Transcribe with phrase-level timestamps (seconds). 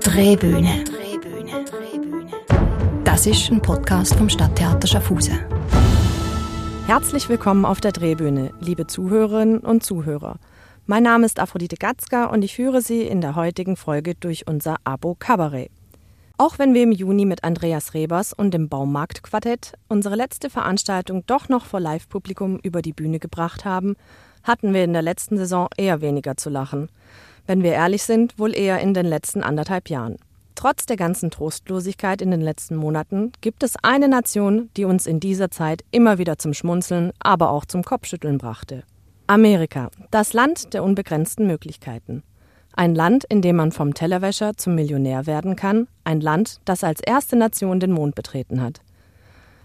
[0.00, 0.84] Drehbühne.
[3.04, 5.40] Das ist ein Podcast vom Stadttheater Schaffhausen.
[6.86, 10.36] Herzlich willkommen auf der Drehbühne, liebe Zuhörerinnen und Zuhörer.
[10.86, 14.76] Mein Name ist Aphrodite Gatzka und ich führe Sie in der heutigen Folge durch unser
[14.84, 15.70] Abo Cabaret.
[16.36, 21.48] Auch wenn wir im Juni mit Andreas Rebers und dem Baumarktquartett unsere letzte Veranstaltung doch
[21.48, 23.96] noch vor Live-Publikum über die Bühne gebracht haben,
[24.44, 26.88] hatten wir in der letzten Saison eher weniger zu lachen.
[27.48, 30.16] Wenn wir ehrlich sind, wohl eher in den letzten anderthalb Jahren.
[30.54, 35.18] Trotz der ganzen Trostlosigkeit in den letzten Monaten gibt es eine Nation, die uns in
[35.18, 38.82] dieser Zeit immer wieder zum Schmunzeln, aber auch zum Kopfschütteln brachte.
[39.28, 42.22] Amerika, das Land der unbegrenzten Möglichkeiten.
[42.76, 47.00] Ein Land, in dem man vom Tellerwäscher zum Millionär werden kann, ein Land, das als
[47.00, 48.82] erste Nation den Mond betreten hat.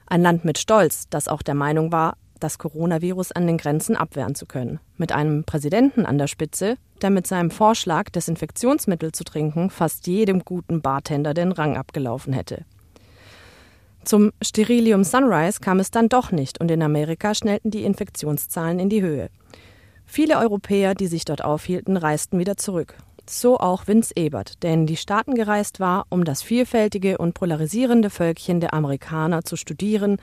[0.08, 4.36] Ein Land mit Stolz, das auch der Meinung war, das Coronavirus an den Grenzen abwehren
[4.36, 4.80] zu können.
[4.98, 10.44] Mit einem Präsidenten an der Spitze, der mit seinem Vorschlag, Desinfektionsmittel zu trinken, fast jedem
[10.44, 12.66] guten Bartender den Rang abgelaufen hätte.
[14.04, 18.90] Zum Sterilium Sunrise kam es dann doch nicht und in Amerika schnellten die Infektionszahlen in
[18.90, 19.30] die Höhe.
[20.06, 22.96] Viele Europäer, die sich dort aufhielten, reisten wieder zurück.
[23.30, 28.10] So auch Vince Ebert, der in die Staaten gereist war, um das vielfältige und polarisierende
[28.10, 30.18] Völkchen der Amerikaner zu studieren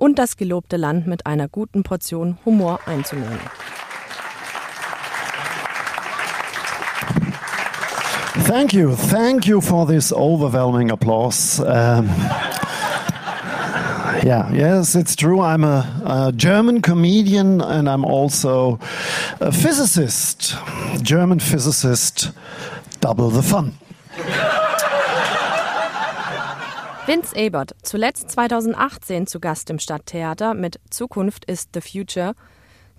[0.00, 3.38] und das gelobte Land mit einer guten Portion Humor einzunehmen.
[8.46, 8.96] Thank you.
[8.96, 11.60] Thank you for this overwhelming applause.
[11.60, 12.08] Um,
[14.24, 15.40] yeah, yes, it's true.
[15.40, 18.78] I'm a, a, German comedian and I'm also
[19.38, 20.56] a physicist.
[21.02, 22.32] German physicist,
[23.00, 23.74] double the fun.
[27.10, 32.36] Vince Ebert, zuletzt 2018 zu Gast im Stadttheater mit Zukunft ist the Future,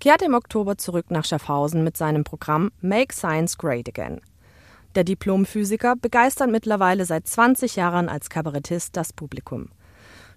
[0.01, 4.19] kehrte im Oktober zurück nach Schaffhausen mit seinem Programm Make Science Great Again.
[4.95, 9.69] Der Diplomphysiker begeistert mittlerweile seit 20 Jahren als Kabarettist das Publikum.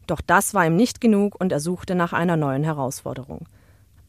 [0.07, 3.49] Doch das war ihm nicht genug und er suchte nach einer neuen Herausforderung.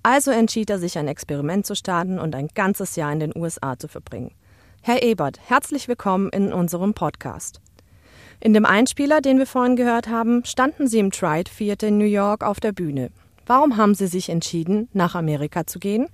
[0.03, 3.79] Also entschied er sich, ein Experiment zu starten und ein ganzes Jahr in den USA
[3.79, 4.29] zu verbringen.
[4.83, 7.61] Herr Ebert, herzlich willkommen in unserem Podcast.
[8.39, 12.05] In dem Einspieler, den wir vorhin gehört haben, standen Sie im Triad Theater in New
[12.05, 13.09] York auf der Bühne.
[13.45, 16.07] Warum haben Sie sich entschieden, nach Amerika zu gehen?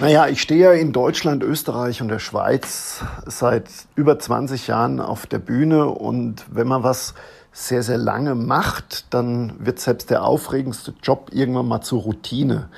[0.00, 5.26] Naja, ich stehe ja in Deutschland, Österreich und der Schweiz seit über 20 Jahren auf
[5.26, 7.14] der Bühne und wenn man was
[7.56, 12.68] sehr, sehr lange macht, dann wird selbst der aufregendste Job irgendwann mal zur Routine.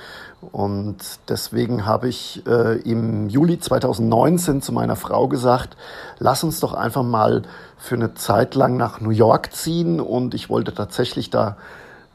[0.53, 0.99] Und
[1.29, 5.79] deswegen habe ich äh, im Juli 2019 zu meiner Frau gesagt,
[6.19, 7.43] lass uns doch einfach mal
[7.79, 9.99] für eine Zeit lang nach New York ziehen.
[9.99, 11.57] Und ich wollte tatsächlich da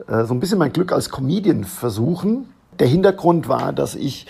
[0.07, 2.53] äh, so ein bisschen mein Glück als Comedian versuchen.
[2.79, 4.27] Der Hintergrund war, dass ich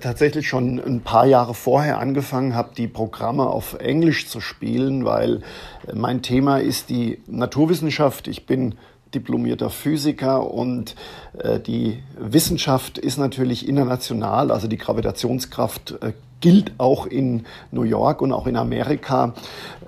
[0.00, 5.42] tatsächlich schon ein paar Jahre vorher angefangen habe, die Programme auf Englisch zu spielen, weil
[5.86, 8.28] äh, mein Thema ist die Naturwissenschaft.
[8.28, 8.74] Ich bin
[9.14, 10.94] diplomierter Physiker und
[11.38, 18.20] äh, die Wissenschaft ist natürlich international, also die Gravitationskraft äh, gilt auch in New York
[18.20, 19.34] und auch in Amerika.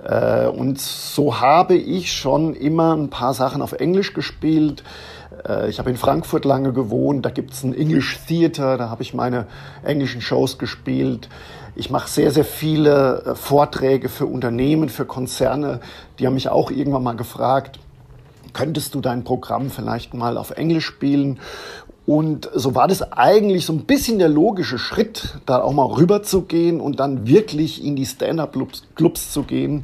[0.03, 4.83] Äh, und so habe ich schon immer ein paar Sachen auf Englisch gespielt.
[5.47, 9.03] Äh, ich habe in Frankfurt lange gewohnt, da gibt es ein English Theater, da habe
[9.03, 9.47] ich meine
[9.83, 11.29] englischen Shows gespielt.
[11.75, 15.81] Ich mache sehr, sehr viele äh, Vorträge für Unternehmen, für Konzerne.
[16.19, 17.79] Die haben mich auch irgendwann mal gefragt,
[18.53, 21.39] könntest du dein Programm vielleicht mal auf Englisch spielen?
[22.05, 26.21] Und so war das eigentlich so ein bisschen der logische Schritt, da auch mal rüber
[26.21, 29.81] zu gehen und dann wirklich in die Stand-up-Clubs zu gehen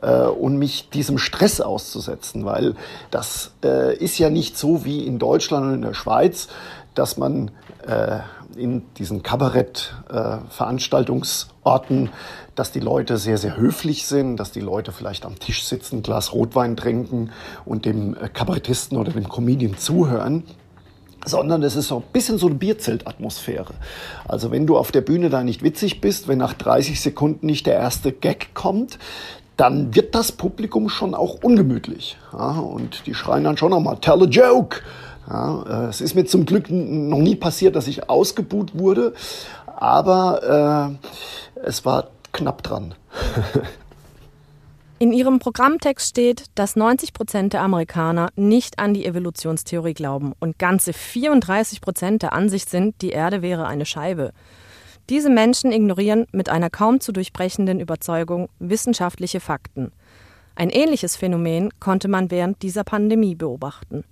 [0.00, 2.76] äh, und mich diesem Stress auszusetzen, weil
[3.10, 6.46] das äh, ist ja nicht so wie in Deutschland und in der Schweiz,
[6.94, 7.50] dass man
[7.86, 8.20] äh,
[8.56, 12.10] in diesen Kabarett-Veranstaltungsorten, äh,
[12.54, 16.02] dass die Leute sehr, sehr höflich sind, dass die Leute vielleicht am Tisch sitzen, ein
[16.02, 17.32] Glas Rotwein trinken
[17.64, 20.44] und dem äh, Kabarettisten oder dem Comedian zuhören
[21.24, 23.74] sondern es ist so ein bisschen so eine Bierzeltatmosphäre.
[24.26, 27.66] Also wenn du auf der Bühne da nicht witzig bist, wenn nach 30 Sekunden nicht
[27.66, 28.98] der erste Gag kommt,
[29.56, 32.16] dann wird das Publikum schon auch ungemütlich.
[32.32, 34.80] Ja, und die schreien dann schon nochmal, tell a joke.
[35.28, 39.12] Ja, äh, es ist mir zum Glück noch nie passiert, dass ich ausgebuht wurde,
[39.66, 40.96] aber
[41.56, 42.94] äh, es war knapp dran.
[45.00, 50.58] In ihrem Programmtext steht, dass 90 Prozent der Amerikaner nicht an die Evolutionstheorie glauben und
[50.58, 54.32] ganze 34 Prozent der Ansicht sind, die Erde wäre eine Scheibe.
[55.08, 59.92] Diese Menschen ignorieren mit einer kaum zu durchbrechenden Überzeugung wissenschaftliche Fakten.
[60.56, 64.02] Ein ähnliches Phänomen konnte man während dieser Pandemie beobachten.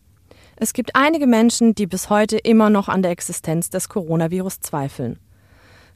[0.54, 5.18] Es gibt einige Menschen, die bis heute immer noch an der Existenz des Coronavirus zweifeln.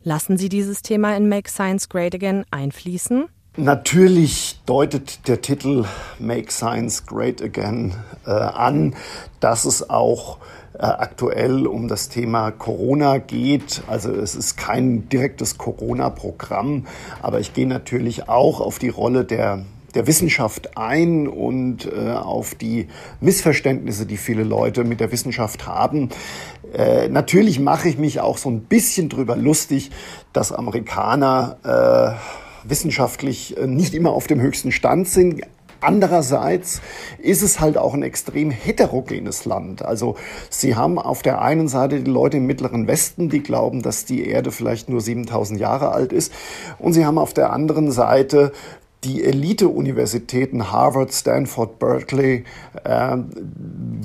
[0.02, 3.28] Lassen Sie dieses Thema in Make Science Great Again einfließen?
[3.56, 5.84] Natürlich deutet der Titel
[6.20, 7.94] Make Science Great Again
[8.24, 8.94] äh, an,
[9.40, 10.38] dass es auch
[10.74, 13.82] äh, aktuell um das Thema Corona geht.
[13.88, 16.86] Also es ist kein direktes Corona-Programm,
[17.22, 19.64] aber ich gehe natürlich auch auf die Rolle der
[19.96, 22.86] der Wissenschaft ein und äh, auf die
[23.20, 26.10] Missverständnisse, die viele Leute mit der Wissenschaft haben.
[26.72, 29.90] Äh, natürlich mache ich mich auch so ein bisschen drüber lustig,
[30.32, 35.42] dass Amerikaner äh, wissenschaftlich äh, nicht immer auf dem höchsten Stand sind.
[35.80, 36.82] Andererseits
[37.18, 39.82] ist es halt auch ein extrem heterogenes Land.
[39.82, 40.16] Also
[40.50, 44.26] Sie haben auf der einen Seite die Leute im Mittleren Westen, die glauben, dass die
[44.26, 46.32] Erde vielleicht nur 7000 Jahre alt ist.
[46.78, 48.52] Und Sie haben auf der anderen Seite
[49.04, 52.44] die Elite-Universitäten Harvard, Stanford, Berkeley,
[52.84, 53.16] äh,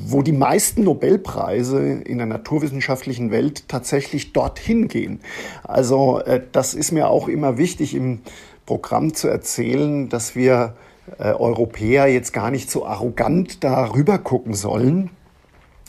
[0.07, 5.19] wo die meisten Nobelpreise in der naturwissenschaftlichen Welt tatsächlich dorthin gehen.
[5.63, 8.21] Also äh, das ist mir auch immer wichtig im
[8.65, 10.75] Programm zu erzählen, dass wir
[11.19, 15.11] äh, Europäer jetzt gar nicht so arrogant darüber gucken sollen,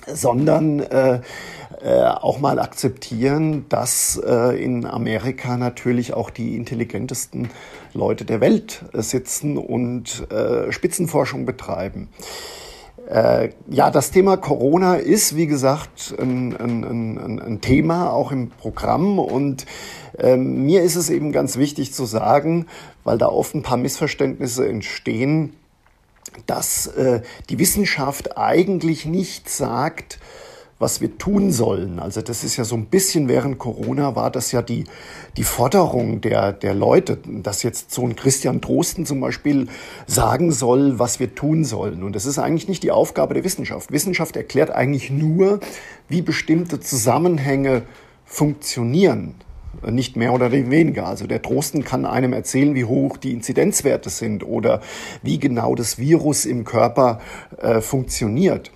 [0.07, 1.21] sondern äh,
[1.83, 7.51] äh, auch mal akzeptieren, dass äh, in Amerika natürlich auch die intelligentesten
[7.93, 12.09] Leute der Welt äh, sitzen und äh, Spitzenforschung betreiben.
[13.09, 18.51] Äh, ja, das Thema Corona ist, wie gesagt, ein, ein, ein, ein Thema auch im
[18.51, 19.65] Programm und
[20.19, 22.67] ähm, mir ist es eben ganz wichtig zu sagen,
[23.05, 25.53] weil da oft ein paar Missverständnisse entstehen,
[26.47, 30.19] dass äh, die Wissenschaft eigentlich nicht sagt,
[30.79, 31.99] was wir tun sollen.
[31.99, 34.85] Also das ist ja so ein bisschen während Corona war das ja die,
[35.39, 39.69] die Forderung der, der Leute, dass jetzt so ein Christian Drosten zum Beispiel
[40.07, 42.03] sagen soll, was wir tun sollen.
[42.03, 43.91] Und das ist eigentlich nicht die Aufgabe der Wissenschaft.
[43.91, 45.61] Wissenschaft erklärt eigentlich nur,
[46.09, 47.83] wie bestimmte Zusammenhänge
[48.27, 49.35] funktionieren
[49.91, 51.07] nicht mehr oder weniger.
[51.07, 54.81] Also der Drosten kann einem erzählen, wie hoch die Inzidenzwerte sind oder
[55.23, 57.21] wie genau das Virus im Körper
[57.61, 58.71] äh, funktioniert.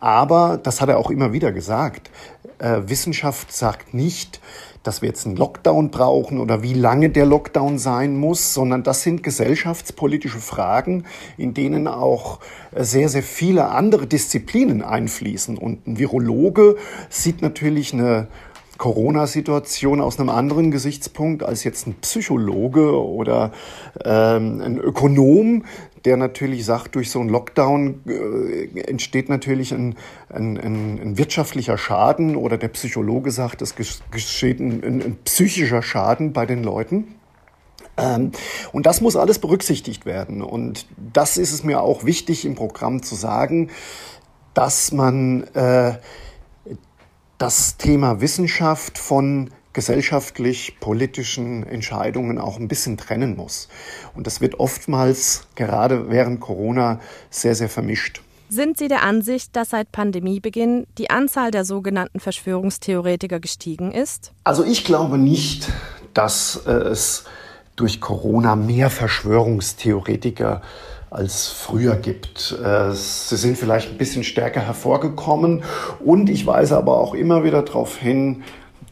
[0.00, 2.10] Aber, das hat er auch immer wieder gesagt,
[2.58, 4.40] äh, Wissenschaft sagt nicht,
[4.82, 9.02] dass wir jetzt einen Lockdown brauchen oder wie lange der Lockdown sein muss, sondern das
[9.02, 11.04] sind gesellschaftspolitische Fragen,
[11.36, 12.40] in denen auch
[12.72, 15.56] äh, sehr, sehr viele andere Disziplinen einfließen.
[15.56, 16.76] Und ein Virologe
[17.08, 18.26] sieht natürlich eine
[18.82, 23.52] Corona-Situation aus einem anderen Gesichtspunkt als jetzt ein Psychologe oder
[24.04, 25.64] ähm, ein Ökonom,
[26.04, 29.94] der natürlich sagt, durch so einen Lockdown äh, entsteht natürlich ein,
[30.30, 36.32] ein, ein, ein, wirtschaftlicher Schaden oder der Psychologe sagt, es geschieht ein, ein psychischer Schaden
[36.32, 37.14] bei den Leuten.
[37.96, 38.32] Ähm,
[38.72, 40.42] und das muss alles berücksichtigt werden.
[40.42, 43.70] Und das ist es mir auch wichtig im Programm zu sagen,
[44.54, 45.98] dass man äh,
[47.42, 53.68] das Thema Wissenschaft von gesellschaftlich-politischen Entscheidungen auch ein bisschen trennen muss.
[54.14, 57.00] Und das wird oftmals, gerade während Corona,
[57.30, 58.22] sehr, sehr vermischt.
[58.48, 64.30] Sind Sie der Ansicht, dass seit Pandemiebeginn die Anzahl der sogenannten Verschwörungstheoretiker gestiegen ist?
[64.44, 65.68] Also ich glaube nicht,
[66.14, 67.24] dass äh, es
[67.74, 70.62] durch Corona mehr Verschwörungstheoretiker
[71.12, 72.56] als früher gibt.
[72.64, 75.64] Äh, sie sind vielleicht ein bisschen stärker hervorgekommen
[76.00, 78.42] und ich weise aber auch immer wieder darauf hin,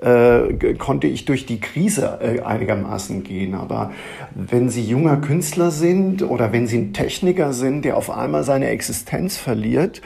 [0.00, 3.54] äh, konnte ich durch die Krise äh, einigermaßen gehen.
[3.54, 3.92] Aber
[4.34, 8.68] wenn Sie junger Künstler sind oder wenn Sie ein Techniker sind, der auf einmal seine
[8.68, 10.02] Existenz verliert,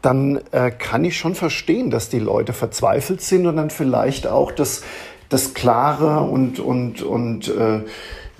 [0.00, 4.50] dann äh, kann ich schon verstehen, dass die Leute verzweifelt sind und dann vielleicht auch
[4.50, 4.82] das,
[5.28, 7.80] das klare und, und, und äh,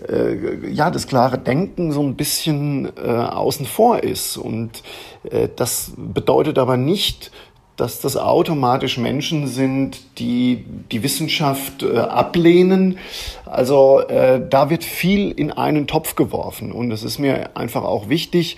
[0.09, 4.37] äh, ja, das klare Denken so ein bisschen äh, außen vor ist.
[4.37, 4.83] Und
[5.31, 7.31] äh, das bedeutet aber nicht,
[7.77, 12.99] dass das automatisch Menschen sind, die die Wissenschaft äh, ablehnen.
[13.47, 18.09] Also äh, da wird viel in einen Topf geworfen und es ist mir einfach auch
[18.09, 18.57] wichtig,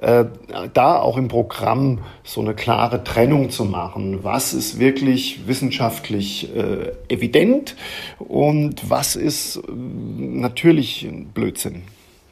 [0.00, 0.24] äh,
[0.72, 4.20] da auch im Programm so eine klare Trennung zu machen.
[4.22, 7.76] Was ist wirklich wissenschaftlich äh, evident
[8.18, 11.82] und was ist äh, natürlich Blödsinn?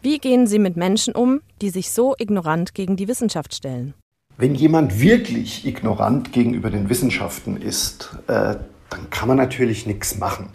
[0.02, 3.94] Wie gehen Sie mit Menschen um, die sich so ignorant gegen die Wissenschaft stellen?
[4.38, 8.56] Wenn jemand wirklich ignorant gegenüber den Wissenschaften ist, äh,
[8.90, 10.50] dann kann man natürlich nichts machen.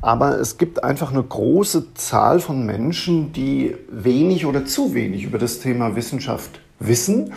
[0.00, 5.38] Aber es gibt einfach eine große Zahl von Menschen, die wenig oder zu wenig über
[5.38, 7.32] das Thema Wissenschaft wissen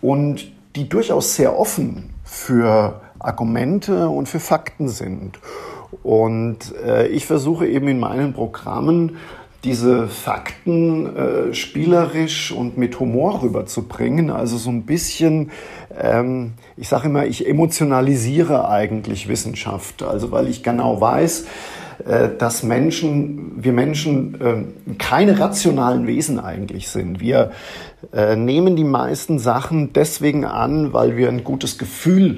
[0.00, 5.38] und die durchaus sehr offen für Argumente und für Fakten sind.
[6.02, 9.16] Und äh, ich versuche eben in meinen Programmen
[9.64, 14.30] diese Fakten äh, spielerisch und mit Humor rüberzubringen.
[14.30, 15.50] Also so ein bisschen,
[15.98, 20.02] ähm, ich sage immer, ich emotionalisiere eigentlich Wissenschaft.
[20.02, 21.46] Also weil ich genau weiß,
[22.06, 27.20] äh, dass Menschen, wir Menschen äh, keine rationalen Wesen eigentlich sind.
[27.20, 27.52] Wir
[28.12, 32.36] äh, nehmen die meisten Sachen deswegen an, weil wir ein gutes Gefühl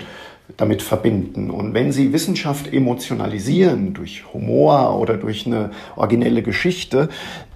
[0.56, 1.50] damit verbinden.
[1.50, 7.08] Und wenn Sie Wissenschaft emotionalisieren durch Humor oder durch eine originelle Geschichte,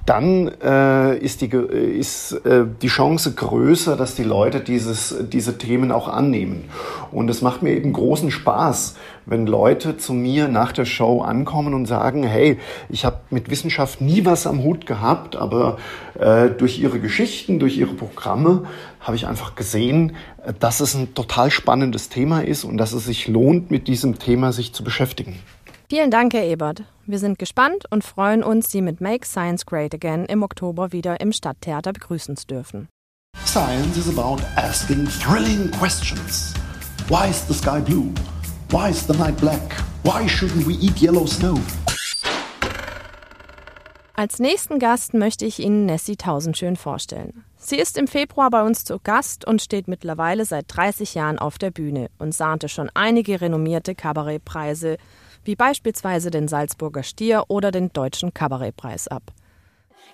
[0.07, 5.93] dann äh, ist, die, ist äh, die Chance größer, dass die Leute dieses, diese Themen
[5.93, 6.65] auch annehmen.
[7.13, 11.75] Und es macht mir eben großen Spaß, wenn Leute zu mir nach der Show ankommen
[11.75, 15.79] und sagen, hey, ich habe mit Wissenschaft nie was am Hut gehabt, aber
[16.19, 18.65] äh, durch ihre Geschichten, durch ihre Programme
[19.01, 20.17] habe ich einfach gesehen,
[20.59, 24.53] dass es ein total spannendes Thema ist und dass es sich lohnt, mit diesem Thema
[24.53, 25.39] sich zu beschäftigen.
[25.89, 26.85] Vielen Dank, Herr Ebert.
[27.07, 31.21] Wir sind gespannt und freuen uns, Sie mit Make Science Great Again im Oktober wieder
[31.21, 32.89] im Stadttheater begrüßen zu dürfen.
[33.45, 36.55] Science is about asking thrilling questions.
[37.09, 38.13] Why is the sky blue?
[38.71, 39.83] Why is the night black?
[40.05, 41.59] Why shouldn't we eat yellow snow?
[44.21, 47.43] Als nächsten Gast möchte ich Ihnen Nessie Tausendschön vorstellen.
[47.57, 51.57] Sie ist im Februar bei uns zu Gast und steht mittlerweile seit 30 Jahren auf
[51.57, 54.99] der Bühne und sahnte schon einige renommierte Kabarettpreise
[55.45, 59.23] wie beispielsweise den Salzburger Stier oder den Deutschen Kabarettpreis ab.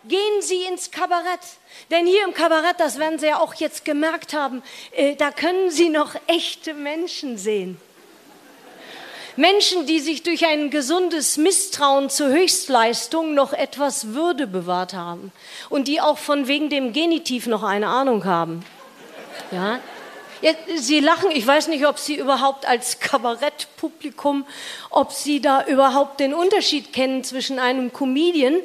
[0.07, 1.41] Gehen Sie ins Kabarett,
[1.91, 5.73] denn hier im Kabarett, das werden Sie ja auch jetzt gemerkt haben, äh, da können
[5.73, 7.81] Sie noch echte Menschen sehen.
[9.37, 15.31] Menschen, die sich durch ein gesundes Misstrauen zur Höchstleistung noch etwas Würde bewahrt haben
[15.69, 18.65] und die auch von wegen dem Genitiv noch eine Ahnung haben.
[19.53, 19.79] Ja,
[20.43, 24.47] ja, Sie lachen, ich weiß nicht, ob Sie überhaupt als Kabarettpublikum,
[24.91, 28.57] ob Sie da überhaupt den Unterschied kennen zwischen einem Comedian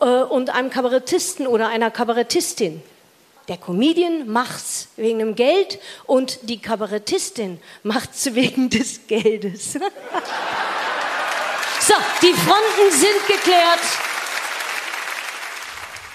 [0.00, 2.82] äh, und einem Kabarettisten oder einer Kabarettistin.
[3.48, 9.72] Der Comedian macht's wegen dem Geld und die Kabarettistin macht's wegen des Geldes.
[11.80, 13.80] so, die Fronten sind geklärt.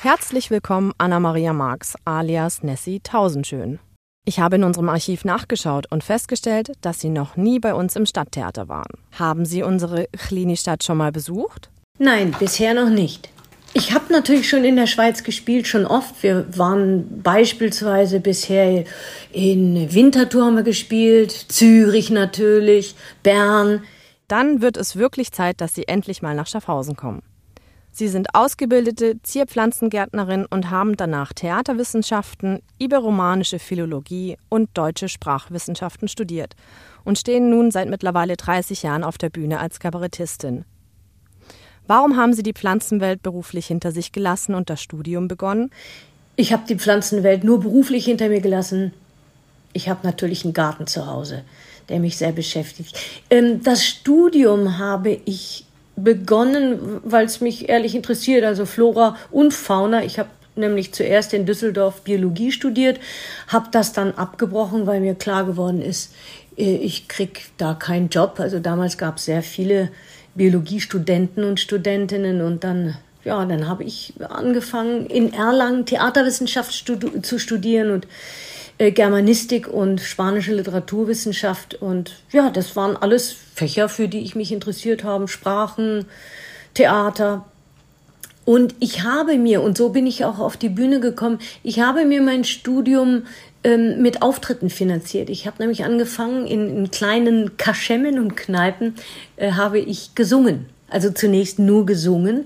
[0.01, 3.79] Herzlich willkommen Anna-Maria Marx alias Nessie Tausendschön.
[4.25, 8.05] Ich habe in unserem Archiv nachgeschaut und festgestellt, dass Sie noch nie bei uns im
[8.05, 8.91] Stadttheater waren.
[9.17, 11.69] Haben Sie unsere Klinistadt schon mal besucht?
[11.97, 13.29] Nein, bisher noch nicht.
[13.77, 16.23] Ich habe natürlich schon in der Schweiz gespielt, schon oft.
[16.23, 18.85] Wir waren beispielsweise bisher
[19.31, 23.83] in Winterthur haben wir gespielt, Zürich natürlich, Bern.
[24.27, 27.21] Dann wird es wirklich Zeit, dass Sie endlich mal nach Schaffhausen kommen.
[27.91, 36.55] Sie sind ausgebildete Zierpflanzengärtnerin und haben danach Theaterwissenschaften, iberomanische Philologie und deutsche Sprachwissenschaften studiert
[37.03, 40.65] und stehen nun seit mittlerweile 30 Jahren auf der Bühne als Kabarettistin.
[41.87, 45.71] Warum haben Sie die Pflanzenwelt beruflich hinter sich gelassen und das Studium begonnen?
[46.35, 48.93] Ich habe die Pflanzenwelt nur beruflich hinter mir gelassen.
[49.73, 51.43] Ich habe natürlich einen Garten zu Hause,
[51.89, 52.97] der mich sehr beschäftigt.
[53.29, 55.65] Ähm, das Studium habe ich
[55.95, 60.03] begonnen, weil es mich ehrlich interessiert, also Flora und Fauna.
[60.03, 62.99] Ich habe nämlich zuerst in Düsseldorf Biologie studiert,
[63.47, 66.13] habe das dann abgebrochen, weil mir klar geworden ist,
[66.57, 68.39] äh, ich krieg da keinen Job.
[68.39, 69.89] Also damals gab es sehr viele
[70.37, 77.39] Biologiestudenten und Studentinnen und dann ja, dann habe ich angefangen in Erlangen Theaterwissenschaft studi zu
[77.39, 78.07] studieren und
[78.77, 81.75] äh, Germanistik und spanische Literaturwissenschaft.
[81.75, 85.27] Und ja, das waren alles Fächer, für die ich mich interessiert habe.
[85.27, 86.05] Sprachen,
[86.73, 87.45] Theater.
[88.47, 92.05] Und ich habe mir, und so bin ich auch auf die Bühne gekommen, ich habe
[92.05, 93.23] mir mein Studium
[93.65, 95.29] ähm, mit Auftritten finanziert.
[95.29, 98.95] Ich habe nämlich angefangen, in, in kleinen Kaschemmen und Kneipen
[99.35, 100.67] äh, habe ich gesungen.
[100.89, 102.45] Also zunächst nur gesungen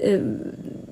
[0.00, 0.40] ähm,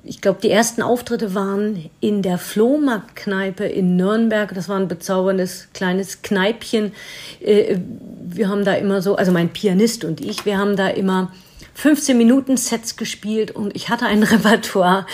[0.05, 4.53] ich glaube, die ersten Auftritte waren in der Flohmarktkneipe in Nürnberg.
[4.53, 6.93] Das war ein bezauberndes kleines Kneipchen.
[7.41, 7.75] Äh,
[8.23, 11.29] wir haben da immer so, also mein Pianist und ich, wir haben da immer
[11.79, 15.05] 15 Minuten Sets gespielt und ich hatte ein Repertoire.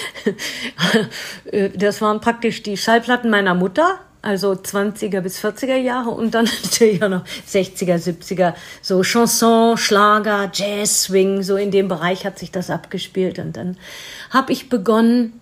[1.52, 6.46] Äh, das waren praktisch die Schallplatten meiner Mutter also 20er bis 40er Jahre und dann
[6.64, 12.40] natürlich auch noch 60er, 70er, so Chanson, Schlager, Jazz, Swing, so in dem Bereich hat
[12.40, 13.78] sich das abgespielt und dann
[14.32, 15.40] habe ich begonnen,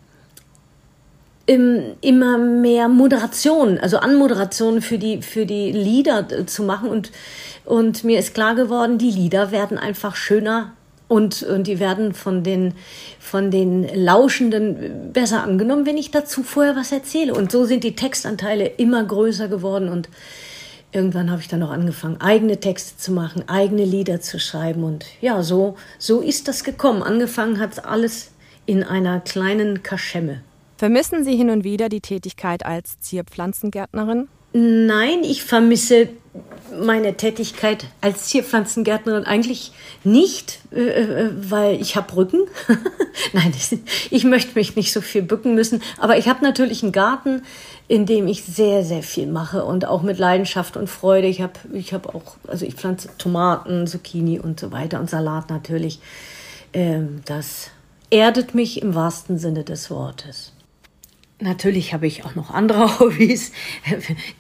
[1.46, 7.12] immer mehr Moderation, also Anmoderation für die, für die Lieder äh, zu machen und,
[7.66, 10.74] und mir ist klar geworden, die Lieder werden einfach schöner
[11.14, 12.74] und, und die werden von den,
[13.20, 17.36] von den Lauschenden besser angenommen, wenn ich dazu vorher was erzähle.
[17.36, 20.10] Und so sind die Textanteile immer größer geworden und
[20.92, 24.84] irgendwann habe ich dann auch angefangen, eigene Texte zu machen, eigene Lieder zu schreiben.
[24.84, 27.04] Und ja, so, so ist das gekommen.
[27.04, 28.32] Angefangen hat alles
[28.66, 30.42] in einer kleinen Kaschemme.
[30.78, 34.30] Vermissen Sie hin und wieder die Tätigkeit als Zierpflanzengärtnerin?
[34.54, 36.10] Nein, ich vermisse
[36.82, 39.72] meine Tätigkeit als Zierpflanzengärtnerin eigentlich
[40.04, 42.48] nicht, äh, äh weil ich habe Rücken.
[43.34, 43.54] Nein,
[44.10, 45.82] ich möchte mich nicht so viel bücken müssen.
[46.00, 47.44] Aber ich habe natürlich einen Garten,
[47.88, 51.28] in dem ich sehr, sehr viel mache und auch mit Leidenschaft und Freude.
[51.28, 55.50] Ich habe ich hab auch, also ich pflanze Tomaten, Zucchini und so weiter und Salat
[55.50, 56.00] natürlich.
[56.74, 57.70] Ähm, das
[58.10, 60.53] erdet mich im wahrsten Sinne des Wortes.
[61.44, 63.52] Natürlich habe ich auch noch andere Hobbys.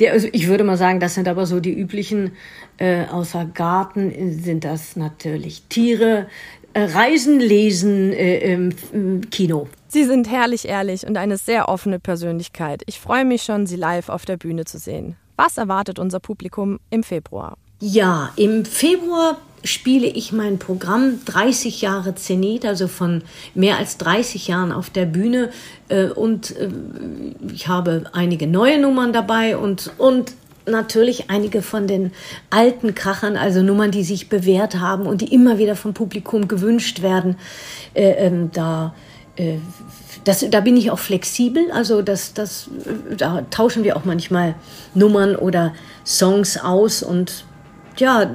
[0.10, 2.32] Also ich würde mal sagen, das sind aber so die üblichen.
[2.78, 6.28] Äh, außer Garten sind das natürlich Tiere,
[6.74, 9.68] äh, Reisen, Lesen, äh, im Kino.
[9.90, 12.82] Sie sind herrlich ehrlich und eine sehr offene Persönlichkeit.
[12.88, 15.16] Ich freue mich schon, Sie live auf der Bühne zu sehen.
[15.36, 17.58] Was erwartet unser Publikum im Februar?
[17.80, 23.24] Ja, im Februar spiele ich mein Programm 30 Jahre Zenit, also von
[23.56, 25.50] mehr als 30 Jahren auf der Bühne.
[25.90, 26.70] Äh, und äh,
[27.54, 30.34] ich habe einige neue Nummern dabei und, und
[30.66, 32.12] natürlich einige von den
[32.50, 37.02] alten Krachern, also Nummern, die sich bewährt haben und die immer wieder vom Publikum gewünscht
[37.02, 37.38] werden.
[37.94, 38.94] Äh, ähm, da
[40.26, 42.70] das, da bin ich auch flexibel, also das, das,
[43.18, 44.54] da tauschen wir auch manchmal
[44.94, 45.74] Nummern oder
[46.06, 47.46] Songs aus und
[47.98, 48.26] ja,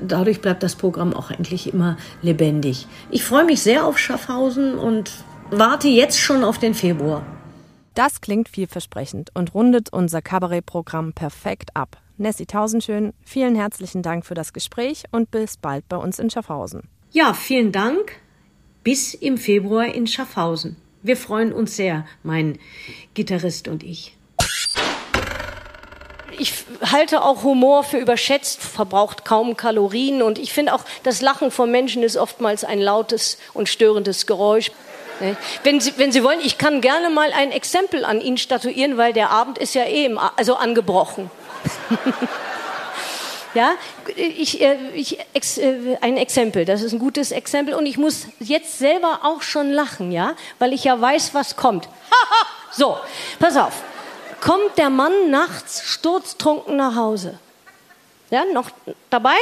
[0.00, 2.86] dadurch bleibt das Programm auch eigentlich immer lebendig.
[3.10, 5.10] Ich freue mich sehr auf Schaffhausen und
[5.50, 7.24] warte jetzt schon auf den Februar.
[7.94, 11.98] Das klingt vielversprechend und rundet unser Kabarettprogramm perfekt ab.
[12.16, 16.88] Nessie Tausendschön, vielen herzlichen Dank für das Gespräch und bis bald bei uns in Schaffhausen.
[17.10, 18.20] Ja, vielen Dank.
[18.82, 20.76] Bis im Februar in Schaffhausen.
[21.02, 22.58] Wir freuen uns sehr, mein
[23.14, 24.16] Gitarrist und ich
[26.38, 26.52] ich
[26.90, 31.70] halte auch Humor für überschätzt, verbraucht kaum Kalorien und ich finde auch, das Lachen von
[31.70, 34.70] Menschen ist oftmals ein lautes und störendes Geräusch.
[35.20, 35.36] Ne?
[35.64, 39.12] Wenn Sie, wenn Sie wollen, ich kann gerne mal ein Exempel an Ihnen statuieren, weil
[39.12, 41.30] der Abend ist ja eh im, also angebrochen.
[43.54, 43.72] ja,
[44.16, 48.78] ich, äh, ich, äh, ein Exempel, das ist ein gutes Exempel und ich muss jetzt
[48.78, 51.88] selber auch schon lachen, ja, weil ich ja weiß, was kommt.
[52.72, 52.96] so,
[53.38, 53.74] pass auf
[54.42, 57.38] kommt der Mann nachts sturztrunken nach Hause.
[58.30, 58.70] Ja, noch
[59.08, 59.36] dabei?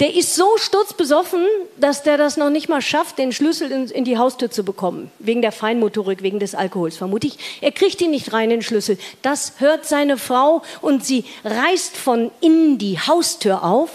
[0.00, 1.44] Der ist so sturzbesoffen,
[1.76, 5.12] dass der das noch nicht mal schafft, den Schlüssel in, in, die Haustür zu bekommen.
[5.18, 7.36] Wegen der Feinmotorik, wegen des Alkohols, vermute ich.
[7.60, 8.98] Er kriegt ihn nicht rein, den Schlüssel.
[9.20, 13.90] Das hört seine Frau und sie reißt von innen die Haustür auf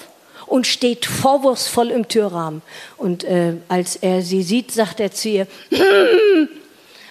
[0.45, 2.61] und steht vorwurfsvoll im Türrahmen.
[2.97, 5.47] Und äh, als er sie sieht, sagt er zu ihr,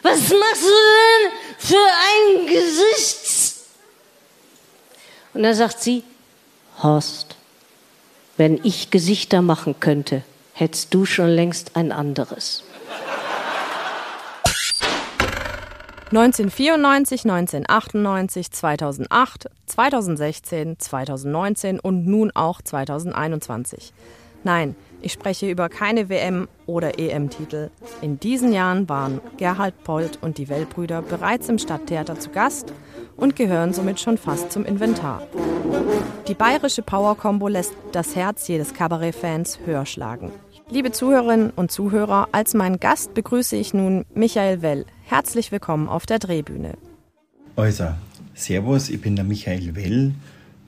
[0.04, 3.56] was machst du denn für ein Gesicht?
[5.32, 6.04] Und da sagt sie,
[6.82, 7.36] Horst,
[8.36, 12.62] wenn ich Gesichter machen könnte, hättest du schon längst ein anderes.
[16.10, 23.92] 1994, 1998, 2008, 2016, 2019 und nun auch 2021.
[24.44, 27.70] Nein, ich spreche über keine WM- oder EM-Titel.
[28.02, 32.72] In diesen Jahren waren Gerhard Polt und die Wellbrüder bereits im Stadttheater zu Gast
[33.16, 35.26] und gehören somit schon fast zum Inventar.
[36.28, 40.30] Die bayerische Power-Combo lässt das Herz jedes Kabarett-Fans höher schlagen.
[40.70, 44.84] Liebe Zuhörerinnen und Zuhörer, als meinen Gast begrüße ich nun Michael Well.
[45.04, 46.74] Herzlich willkommen auf der Drehbühne.
[47.56, 47.88] Also,
[48.34, 50.14] Servus, ich bin der Michael Well.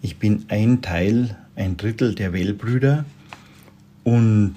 [0.00, 3.04] Ich bin ein Teil, ein Drittel der Wellbrüder
[4.06, 4.54] und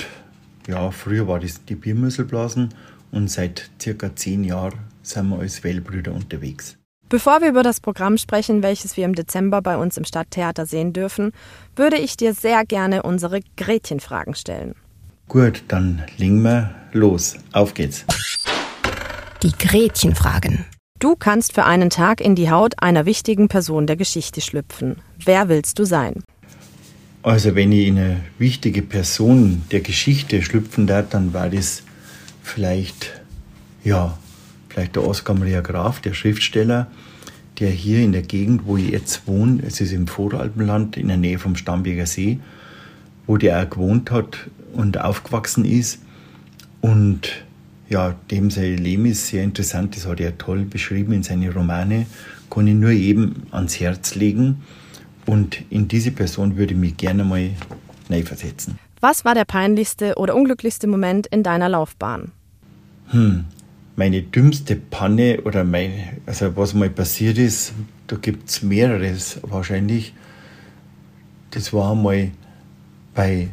[0.67, 2.69] ja, früher war das die Biermüsselblasen
[3.11, 6.77] und seit circa zehn Jahren sind wir als Wellbrüder unterwegs.
[7.09, 10.93] Bevor wir über das Programm sprechen, welches wir im Dezember bei uns im Stadttheater sehen
[10.93, 11.31] dürfen,
[11.75, 14.75] würde ich dir sehr gerne unsere Gretchenfragen stellen.
[15.27, 17.35] Gut, dann legen wir los.
[17.51, 18.05] Auf geht's.
[19.41, 20.65] Die Gretchenfragen.
[20.99, 24.97] Du kannst für einen Tag in die Haut einer wichtigen Person der Geschichte schlüpfen.
[25.17, 26.21] Wer willst du sein?
[27.29, 31.83] Also wenn ich in eine wichtige Person der Geschichte schlüpfen darf, dann war das
[32.41, 33.21] vielleicht,
[33.83, 34.17] ja,
[34.67, 36.87] vielleicht der Oskar Maria Graf, der Schriftsteller,
[37.59, 41.17] der hier in der Gegend, wo ich jetzt wohne, es ist im Voralpenland, in der
[41.17, 42.39] Nähe vom Stamberger See,
[43.27, 45.99] wo der auch gewohnt hat und aufgewachsen ist.
[46.81, 47.45] Und
[47.89, 52.07] ja, dem sein Leben ist sehr interessant, das hat er toll beschrieben in seinen Romane,
[52.49, 54.63] kann ich nur eben ans Herz legen.
[55.29, 57.51] Und in diese Person würde ich mich gerne mal
[58.09, 58.79] neu versetzen.
[58.99, 62.31] Was war der peinlichste oder unglücklichste Moment in deiner Laufbahn?
[63.09, 63.45] Hm,
[63.95, 65.91] meine dümmste Panne oder mein,
[66.25, 67.73] also was mal passiert ist,
[68.07, 70.15] da gibt es mehreres wahrscheinlich.
[71.51, 72.31] das war einmal
[73.13, 73.49] bei,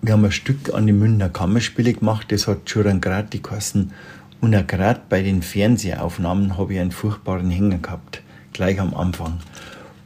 [0.00, 3.92] wir haben ein Stück an die Münchner Kammerspiele gemacht, das hat Churangrati geheißen.
[4.40, 8.22] Und auch gerade bei den Fernsehaufnahmen habe ich einen furchtbaren Hänger gehabt,
[8.54, 9.40] gleich am Anfang.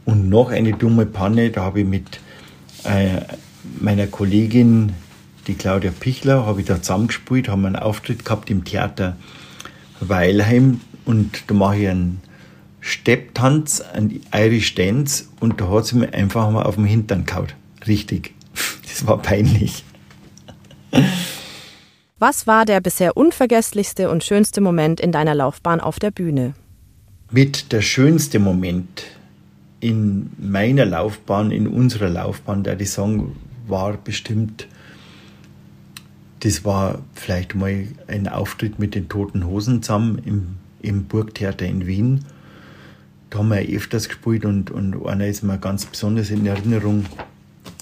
[0.05, 2.21] Und noch eine dumme Panne, da habe ich mit
[2.85, 3.21] äh,
[3.81, 4.93] meiner Kollegin,
[5.47, 9.17] die Claudia Pichler, habe ich da zusammengespielt, haben einen Auftritt gehabt im Theater
[10.01, 12.21] Weilheim und da mache ich einen
[12.81, 17.55] Stepptanz, einen Irish Dance und da hat sie mir einfach mal auf den Hintern kaut.
[17.87, 18.35] Richtig.
[18.95, 19.83] Das war peinlich.
[22.21, 26.55] Was war der bisher unvergesslichste und schönste Moment in deiner Laufbahn auf der Bühne?
[27.33, 29.03] Mit der schönste Moment
[29.85, 33.37] in meiner Laufbahn, in unserer Laufbahn, der die Song
[33.69, 34.67] war bestimmt,
[36.41, 40.47] das war vielleicht mal ein Auftritt mit den Toten Hosen zusammen im,
[40.81, 42.25] im Burgtheater in Wien.
[43.29, 47.05] Da haben wir öfters gespielt und, und einer ist mir ganz besonders in Erinnerung,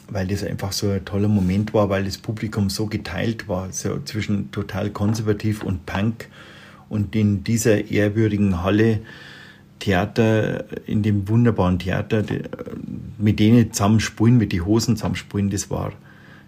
[0.09, 4.01] weil das einfach so ein toller Moment war, weil das Publikum so geteilt war, so
[4.01, 6.29] zwischen total konservativ und Punk.
[6.89, 9.01] Und in dieser ehrwürdigen Halle
[9.83, 12.23] Theater, in dem wunderbaren Theater,
[13.19, 15.93] mit denen zusammen spielen, mit den Hosen zusammen spielen, das war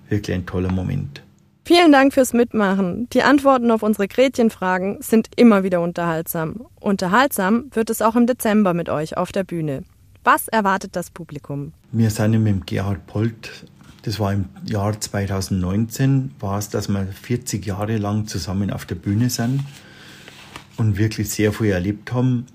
[0.09, 1.21] wirklich ein toller Moment.
[1.65, 3.09] Vielen Dank fürs Mitmachen.
[3.13, 6.67] Die Antworten auf unsere Gretchenfragen sind immer wieder unterhaltsam.
[6.79, 9.83] Unterhaltsam wird es auch im Dezember mit euch auf der Bühne.
[10.23, 11.73] Was erwartet das Publikum?
[11.91, 13.67] Wir sind mit dem Gerhard Polt,
[14.03, 18.95] das war im Jahr 2019, war es, dass wir 40 Jahre lang zusammen auf der
[18.95, 19.61] Bühne sind
[20.77, 22.47] und wirklich sehr viel erlebt haben.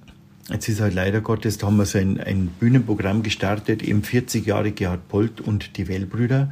[0.51, 4.45] Jetzt ist halt leider Gottes, da haben wir so ein, ein Bühnenprogramm gestartet, eben 40
[4.47, 6.51] Jahre Gerhard Polt und die Wellbrüder.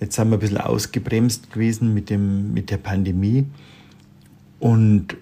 [0.00, 3.44] Jetzt sind wir ein bisschen ausgebremst gewesen mit, dem, mit der Pandemie
[4.58, 5.16] und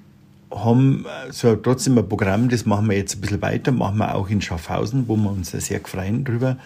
[0.53, 4.31] haben so trotzdem ein Programm, das machen wir jetzt ein bisschen weiter, machen wir auch
[4.31, 6.59] in Schaffhausen, wo wir uns sehr freuen drüber.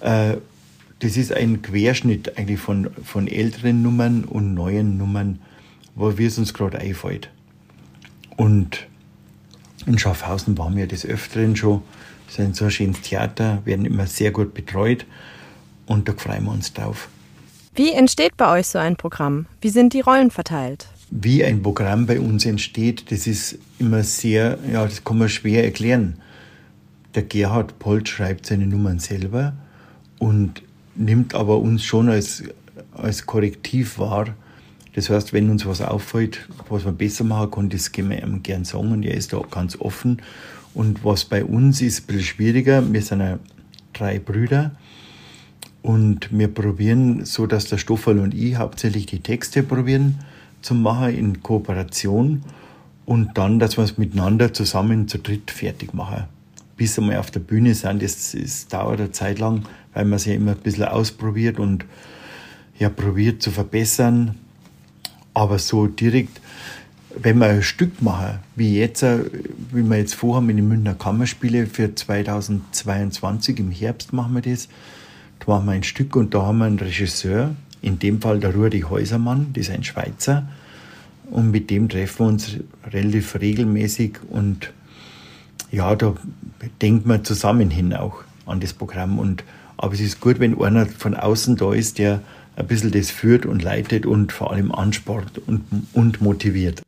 [0.00, 0.38] Äh,
[0.98, 5.38] das ist ein Querschnitt eigentlich von, von älteren Nummern und neuen Nummern,
[5.94, 7.30] wo wir es uns gerade einfällt.
[8.36, 8.89] Und
[9.86, 11.82] in Schaffhausen waren wir des Öfteren schon.
[12.26, 15.04] Das ist ein so schönes Theater, werden immer sehr gut betreut
[15.86, 17.08] und da freuen wir uns drauf.
[17.74, 19.46] Wie entsteht bei euch so ein Programm?
[19.60, 20.86] Wie sind die Rollen verteilt?
[21.10, 25.64] Wie ein Programm bei uns entsteht, das ist immer sehr, ja, das kann man schwer
[25.64, 26.20] erklären.
[27.14, 29.54] Der Gerhard Polt schreibt seine Nummern selber
[30.18, 30.62] und
[30.94, 32.44] nimmt aber uns schon als,
[32.92, 34.34] als Korrektiv wahr.
[34.94, 38.42] Das heißt, wenn uns was auffällt, was man besser machen kann, das gehen wir ihm
[38.42, 40.20] gern sagen und er ist da ganz offen.
[40.74, 43.38] Und was bei uns ist ein bisschen schwieriger, wir sind ja
[43.92, 44.72] drei Brüder
[45.82, 50.18] und wir probieren, so dass der Stoffel und ich hauptsächlich die Texte probieren
[50.62, 52.42] zu machen in Kooperation
[53.06, 56.24] und dann, dass wir es miteinander zusammen zu dritt fertig machen.
[56.76, 59.62] Bis wir mal auf der Bühne sind, das, das dauert eine Zeit lang,
[59.94, 61.84] weil man sich ja immer ein bisschen ausprobiert und
[62.78, 64.36] ja, probiert zu verbessern.
[65.40, 66.38] Aber so direkt,
[67.18, 71.66] wenn wir ein Stück machen, wie jetzt, wie wir jetzt vorhaben in den Münchner Kammerspiele
[71.66, 74.68] für 2022, im Herbst machen wir das,
[75.38, 78.54] da machen wir ein Stück und da haben wir einen Regisseur, in dem Fall der
[78.54, 80.46] Rudi Häusermann, das ist ein Schweizer.
[81.30, 82.56] Und mit dem treffen wir uns
[82.92, 84.70] relativ regelmäßig und
[85.72, 86.16] ja, da
[86.82, 89.18] denkt man zusammen hin auch an das Programm.
[89.18, 89.42] Und,
[89.78, 92.20] aber es ist gut, wenn einer von außen da ist, der
[92.60, 96.82] ein bisschen das führt und leitet und vor allem anspornt und, und motiviert.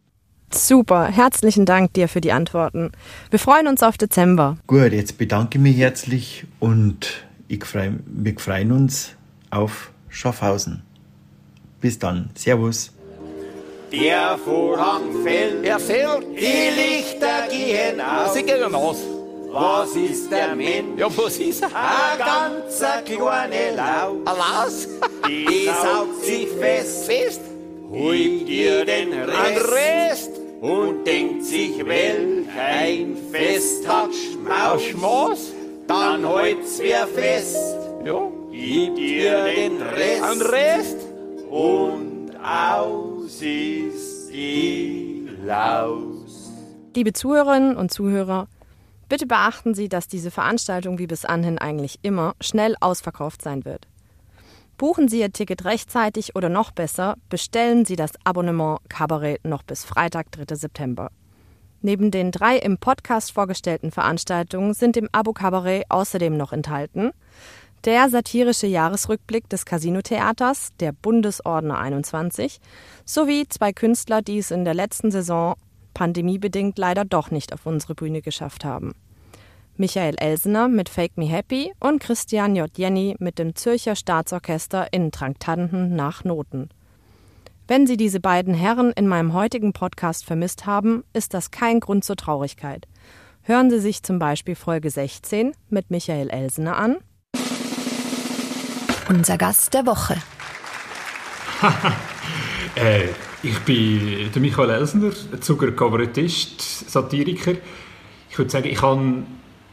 [0.54, 2.92] Super, herzlichen Dank dir für die Antworten.
[3.30, 4.58] Wir freuen uns auf Dezember.
[4.66, 9.12] Gut, jetzt bedanke ich mich herzlich und ich freu, wir freuen uns
[9.50, 10.82] auf Schaffhausen.
[11.80, 12.30] Bis dann.
[12.35, 12.92] Servus.
[13.90, 18.35] Der Vorhang fällt, er fällt, die Lichter gehen aus.
[18.35, 18.98] Sie gehen aus.
[19.52, 20.98] Was ist der Mensch?
[20.98, 21.68] Ja, was ist er?
[21.68, 24.18] Ein ganzer kleine Laus.
[24.24, 24.88] Ein Laus?
[25.28, 27.40] Die saugt sich fest, Fest?
[27.90, 30.30] holt dir den Rest Rest?
[30.62, 34.82] und denkt sich, welch ein Fest hat Ein Schmaus.
[34.84, 35.52] Schmaus?
[35.86, 37.56] Dann halt's wer fest,
[38.06, 38.28] Ja.
[38.50, 40.22] gib dir den Rest.
[40.22, 40.96] Ein Rest?
[41.50, 46.50] und aus ist die Laus.
[46.96, 48.48] Liebe Zuhörerinnen und Zuhörer,
[49.12, 53.87] bitte beachten Sie, dass diese Veranstaltung wie bis anhin eigentlich immer schnell ausverkauft sein wird.
[54.79, 59.85] Buchen Sie Ihr Ticket rechtzeitig oder noch besser, bestellen Sie das Abonnement Kabarett noch bis
[59.85, 60.55] Freitag, 3.
[60.55, 61.11] September.
[61.83, 67.11] Neben den drei im Podcast vorgestellten Veranstaltungen sind im Abo Kabarett außerdem noch enthalten
[67.85, 72.61] der satirische Jahresrückblick des Casino-Theaters, der Bundesordner 21,
[73.05, 75.57] sowie zwei Künstler, die es in der letzten Saison
[75.92, 78.92] pandemiebedingt leider doch nicht auf unsere Bühne geschafft haben.
[79.76, 82.70] Michael Elsener mit Fake Me Happy und Christian J.
[82.76, 86.68] Jenny mit dem Zürcher Staatsorchester in Traktanten nach Noten.
[87.68, 92.04] Wenn Sie diese beiden Herren in meinem heutigen Podcast vermisst haben, ist das kein Grund
[92.04, 92.87] zur Traurigkeit.
[93.42, 96.98] Hören Sie sich zum Beispiel Folge 16 mit Michael Elsener an.
[99.08, 100.16] Unser Gast der Woche.
[102.76, 103.08] äh,
[103.42, 107.54] ich bin der Michael Elsner, Zuger Kabarettist, Satiriker.
[108.28, 109.24] Ich würde sagen, ich habe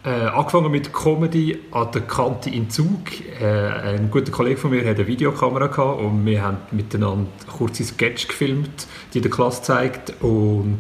[0.04, 3.00] äh, angefangen mit Comedy an der Kante in Zug.
[3.40, 7.84] Äh, ein guter Kollege von mir hatte eine Videokamera gehabt und wir haben miteinander kurze
[7.84, 10.80] Sketch gefilmt, die der Klasse zeigt und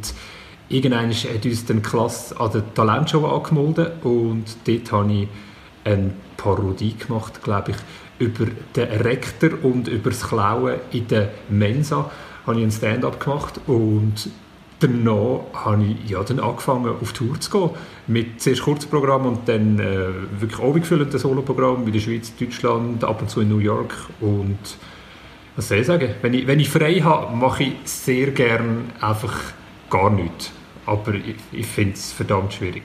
[0.70, 5.28] irgendwann hat uns die Klasse an der Talentshow angemeldet und dort habe ich
[5.84, 7.78] eine Parodie gemacht, glaube ich,
[8.20, 12.10] über den Rektor und über das Klauen in der Mensa
[12.46, 14.30] habe ich ein Stand-up gemacht und
[14.80, 17.70] danach habe ich ja, dann angefangen auf Tour zu gehen.
[18.08, 23.30] Mit zuerst Kurzprogramm und dann äh, wirklich abgefüllten Soloprogramm in der Schweiz, Deutschland, ab und
[23.30, 24.58] zu in New York und
[25.56, 26.16] was soll ich sagen?
[26.22, 29.38] Wenn ich, wenn ich frei habe, mache ich sehr gerne einfach
[29.90, 30.52] gar nichts.
[30.86, 32.84] Aber ich, ich finde es verdammt schwierig.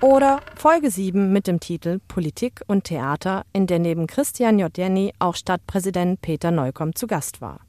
[0.00, 4.76] Oder Folge 7 mit dem Titel Politik und Theater, in der neben Christian J.
[4.76, 7.60] Jenny auch Stadtpräsident Peter Neukomm zu Gast war.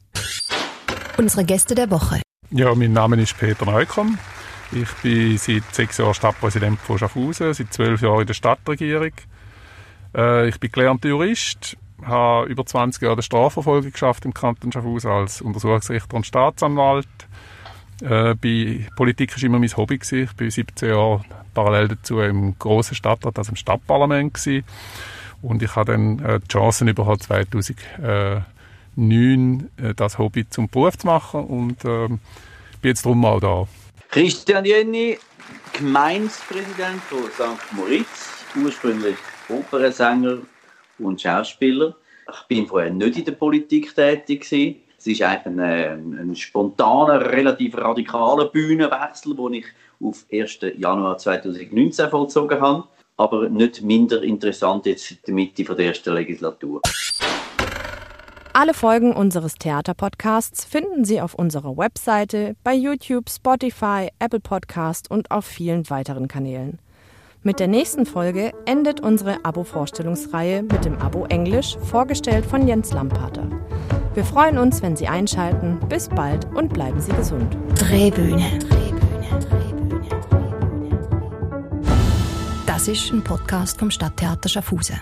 [1.18, 2.20] Unsere Gäste der Woche.
[2.50, 4.18] Ja, mein Name ist Peter Neukomm.
[4.70, 9.10] Ich bin seit sechs Jahren Stadtpräsident von Schaffhausen, seit zwölf Jahren in der Stadtregierung.
[10.14, 15.10] Äh, ich bin gelernter Jurist, habe über 20 Jahre die Strafverfolgung geschafft im Kanton Schaffhausen
[15.10, 17.08] als Untersuchungsrichter und Staatsanwalt.
[18.00, 19.98] Äh, bei Politik war immer mein Hobby.
[20.00, 24.38] Ich war 17 Jahre parallel dazu im grossen Stadtrat, also im Stadtparlament.
[25.42, 28.40] Und ich habe dann äh, die Chancen überhaupt 2009 äh,
[29.94, 32.20] das Hobby zum Beruf zu machen und äh, bin
[32.82, 33.68] jetzt drum auch da.
[34.10, 35.18] Christian Jenny,
[35.72, 37.72] Gemeindepräsident von St.
[37.72, 39.16] Moritz, ursprünglich
[39.48, 40.38] Opernsänger
[40.98, 41.94] und Schauspieler.
[42.32, 44.48] Ich bin vorher nicht in der Politik tätig.
[44.48, 44.76] Gewesen.
[44.98, 49.66] Es ist eigentlich ein, ein spontaner, relativ radikaler Bühnenwechsel, den ich
[50.00, 50.58] auf 1.
[50.78, 52.84] Januar 2019 vollzogen habe.
[53.18, 56.82] Aber nicht minder interessant jetzt in der Mitte der ersten Legislatur.
[58.58, 65.30] Alle Folgen unseres Theaterpodcasts finden Sie auf unserer Webseite, bei YouTube, Spotify, Apple Podcast und
[65.30, 66.78] auf vielen weiteren Kanälen.
[67.42, 73.46] Mit der nächsten Folge endet unsere Abo-Vorstellungsreihe mit dem Abo Englisch, vorgestellt von Jens Lampater.
[74.14, 75.78] Wir freuen uns, wenn Sie einschalten.
[75.90, 77.58] Bis bald und bleiben Sie gesund.
[77.78, 78.58] Drehbühne.
[78.58, 79.38] Drehbühne.
[79.50, 80.00] Drehbühne.
[80.30, 80.98] Drehbühne.
[82.66, 84.98] Das ist ein Podcast vom Stadttheater Schaffhausen.